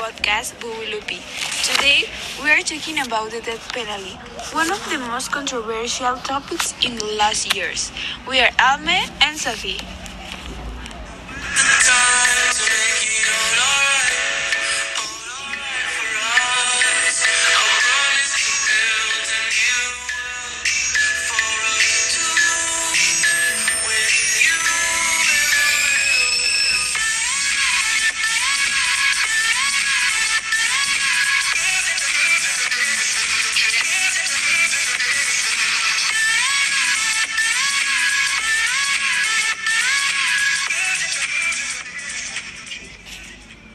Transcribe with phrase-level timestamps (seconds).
[0.00, 1.20] podcast, Bubilupi.
[1.68, 2.08] Today
[2.42, 4.16] we are talking about the death penalty,
[4.56, 7.92] one of the most controversial topics in the last years.
[8.26, 9.99] We are Alme and Sophie.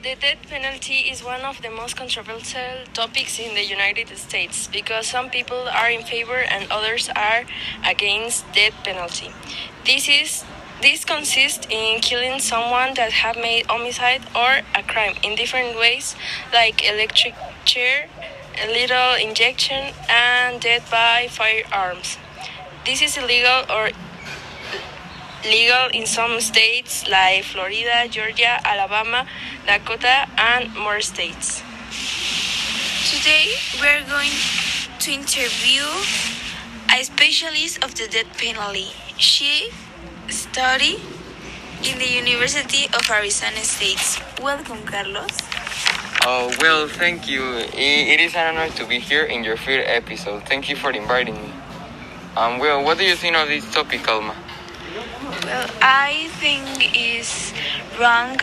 [0.06, 5.08] The death penalty is one of the most controversial topics in the United States because
[5.08, 7.46] some people are in favor and others are
[7.84, 9.32] against death penalty.
[9.84, 10.44] This is
[10.80, 16.16] this consists in killing someone that have made homicide or a crime in different ways
[16.54, 17.34] like electric
[17.66, 18.08] chair,
[18.62, 22.20] a lethal injection and death by firearms.
[22.86, 23.90] This is illegal or
[25.46, 29.28] legal in some states like Florida, Georgia, Alabama,
[29.66, 31.62] Dakota, and more states.
[33.12, 34.34] Today we are going
[35.00, 35.86] to interview
[36.90, 38.90] a specialist of the death penalty.
[39.18, 39.70] She
[40.30, 41.00] studied
[41.84, 44.22] in the University of Arizona State.
[44.42, 45.38] Welcome, Carlos.
[46.28, 47.44] Oh, well, thank you.
[47.74, 50.44] It is an honor to be here in your third episode.
[50.44, 51.52] Thank you for inviting me.
[52.36, 54.36] Um, well, what do you think of this topic, Alma?
[55.46, 57.54] Well, I think is
[58.00, 58.42] wrong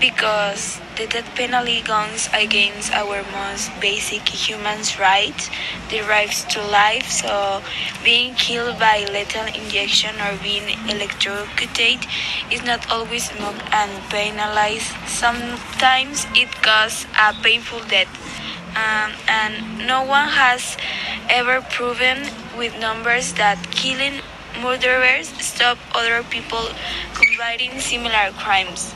[0.00, 5.48] because the death penalty goes against our most basic human rights,
[5.90, 7.06] the rights to life.
[7.06, 7.62] So,
[8.02, 12.02] being killed by lethal injection or being electrocuted
[12.50, 14.90] is not always mocked and penalized.
[15.06, 18.10] Sometimes it causes a painful death.
[18.74, 20.76] Um, and no one has
[21.28, 22.26] ever proven
[22.58, 24.18] with numbers that killing
[24.62, 26.68] murderers stop other people
[27.14, 28.94] committing similar crimes.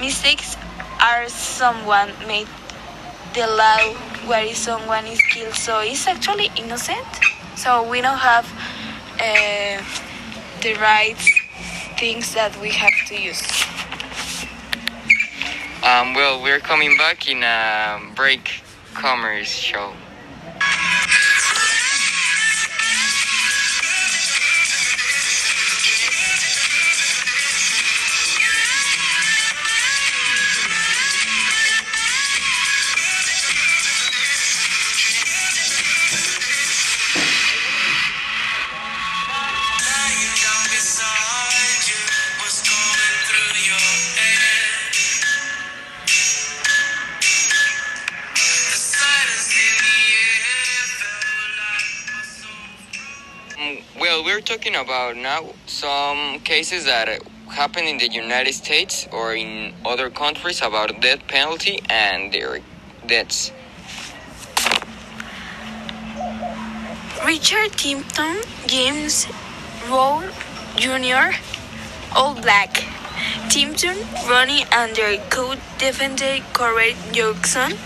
[0.00, 0.56] Mistakes
[1.00, 2.48] are someone made
[3.34, 3.94] the law
[4.26, 7.06] where someone is killed, so it's actually innocent.
[7.56, 8.46] So we don't have
[9.20, 9.82] uh,
[10.62, 11.18] the right
[11.98, 13.42] things that we have to use.
[15.82, 18.62] Um, well, we're coming back in a break
[18.94, 19.92] commerce show.
[53.98, 57.08] Well, we're talking about now some cases that
[57.50, 62.60] happen in the United States or in other countries about death penalty and their
[63.04, 63.50] deaths.
[67.26, 68.36] Richard Tipton,
[68.68, 69.26] James
[69.90, 70.30] Roane
[70.76, 71.34] Jr.,
[72.14, 72.84] all black.
[73.50, 73.98] Tipton,
[74.28, 77.76] Roane, and their co-defendant Corey Jackson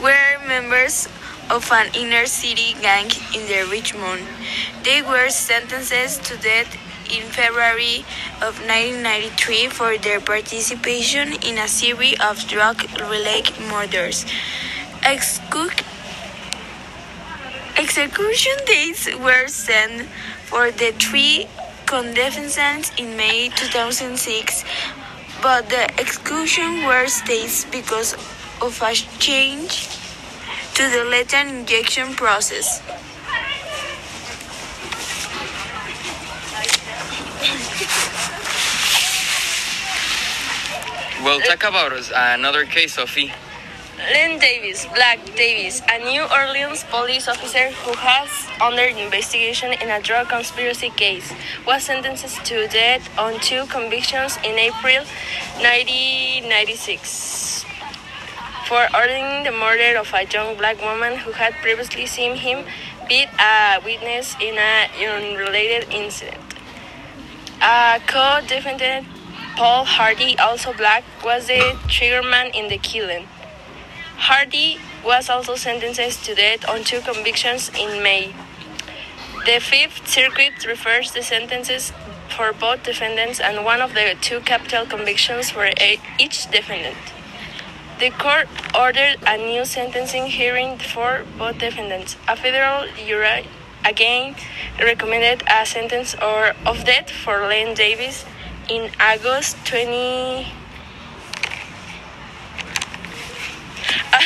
[0.00, 1.08] were members
[1.52, 4.22] of an inner city gang in the Richmond.
[4.82, 6.72] They were sentenced to death
[7.12, 8.06] in February
[8.40, 14.24] of 1993 for their participation in a series of drug-related murders.
[15.02, 15.84] Excu-
[17.76, 20.06] Execution dates were set
[20.48, 21.48] for the three
[21.84, 24.64] co-defendants in May 2006,
[25.42, 28.14] but the execution were staged because
[28.62, 30.01] of a change
[30.74, 32.80] to the lethal injection process.
[41.22, 43.32] Well, talk about us, another case, Sophie.
[43.98, 48.30] Len Davis, Black Davis, a New Orleans police officer who has
[48.60, 51.32] under investigation in a drug conspiracy case,
[51.66, 55.04] was sentenced to death on two convictions in April
[55.60, 57.66] 1996
[58.66, 62.64] for ordering the murder of a young black woman who had previously seen him
[63.08, 66.40] beat a witness in an unrelated incident.
[67.60, 69.06] A co-defendant,
[69.56, 73.26] Paul Hardy, also black, was the triggerman in the killing.
[74.16, 78.34] Hardy was also sentenced to death on two convictions in May.
[79.44, 81.92] The Fifth Circuit reversed the sentences
[82.28, 85.68] for both defendants and one of the two capital convictions for
[86.18, 86.96] each defendant.
[88.02, 92.16] The court ordered a new sentencing hearing for both defendants.
[92.26, 93.46] A federal jury
[93.84, 94.34] again
[94.80, 98.24] recommended a sentence or of death for Len Davis
[98.68, 100.48] in August 20.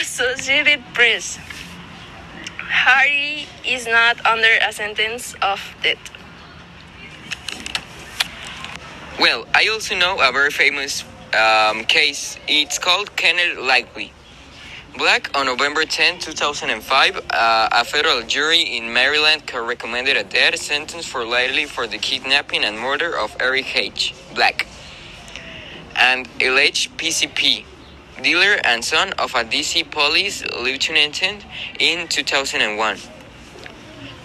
[0.01, 1.39] Associated Press.
[2.57, 6.01] Hardy is not under a sentence of death.
[9.21, 12.39] Well, I also know a very famous um, case.
[12.47, 14.11] It's called Kenneth Lighty.
[14.97, 21.05] Black on November 10, 2005, uh, a federal jury in Maryland recommended a death sentence
[21.07, 24.15] for Lighty for the kidnapping and murder of Eric H.
[24.35, 24.67] Black,
[25.97, 27.65] and alleged PCP
[28.23, 31.23] dealer and son of a DC police lieutenant
[31.79, 32.99] in 2001.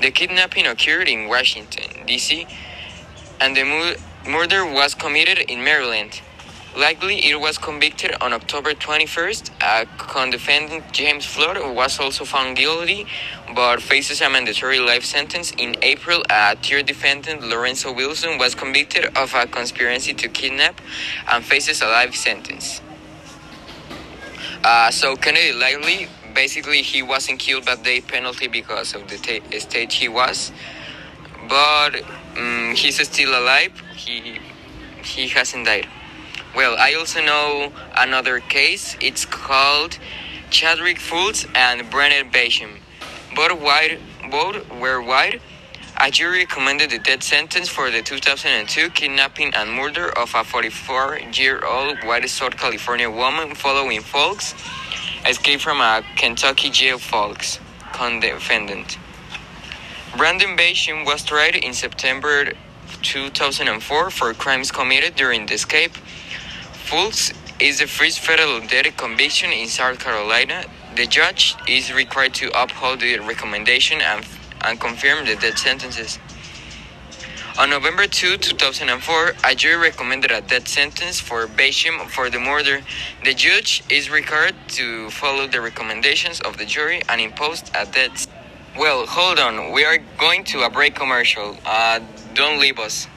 [0.01, 2.47] The kidnapping occurred in Washington, D.C.,
[3.39, 6.21] and the mu- murder was committed in Maryland.
[6.75, 9.51] Lighty, it was convicted on October 21st.
[9.61, 13.05] A co-defendant, James Flood, was also found guilty,
[13.53, 15.51] but faces a mandatory life sentence.
[15.57, 20.79] In April, a third defendant, Lorenzo Wilson, was convicted of a conspiracy to kidnap
[21.29, 22.79] and faces a life sentence.
[24.63, 29.17] Uh, so Kennedy Lighty, basically, he wasn't killed by the penalty because of the
[29.59, 30.53] state he was,
[31.49, 32.01] but
[32.37, 33.73] um, he's still alive.
[33.93, 34.39] He
[35.03, 35.87] he hasn't died.
[36.53, 38.97] Well, I also know another case.
[38.99, 39.97] It's called
[40.49, 42.79] Chadwick Fulks and Brandon Basham.
[43.33, 43.99] Both white,
[44.29, 45.41] both were white.
[45.97, 52.03] A jury recommended the death sentence for the 2002 kidnapping and murder of a 44-year-old
[52.03, 54.53] white South California woman following Fulks
[55.25, 56.97] escaped from a Kentucky jail.
[56.97, 57.59] Fulks,
[57.93, 58.97] co-defendant.
[60.17, 62.51] Brandon Basham was tried in September
[63.03, 65.93] 2004 for crimes committed during the escape.
[66.91, 70.65] Fulks is the first federal death conviction in South Carolina.
[70.97, 74.25] The judge is required to uphold the recommendation and
[74.59, 76.19] and confirmed the death sentences.
[77.57, 82.81] On November 2, 2004, a jury recommended a death sentence for Basham for the murder.
[83.23, 88.27] The judge is required to follow the recommendations of the jury and imposed a death.
[88.77, 89.71] Well, hold on.
[89.71, 91.55] We are going to a break commercial.
[91.65, 92.01] Uh,
[92.33, 93.07] don't leave us.